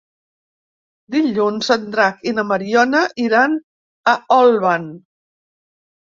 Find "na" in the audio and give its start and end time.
2.37-2.45